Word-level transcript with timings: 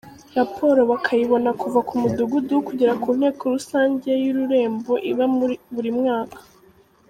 Raporo 0.37 0.81
bakayibona 0.91 1.49
kuva 1.61 1.79
ku 1.87 1.93
Mudugudu 2.01 2.55
kugera 2.67 2.93
ku 3.01 3.09
Nteko 3.17 3.43
rusange 3.55 4.09
y’ururembo 4.23 4.93
iba 5.09 5.25
buri 5.75 5.91
mwaka. 5.99 6.39